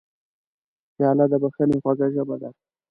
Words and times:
پیاله 0.95 1.25
د 1.31 1.33
بښنې 1.41 1.77
خوږه 1.83 2.07
ژبه 2.15 2.35
ده. 2.41 2.49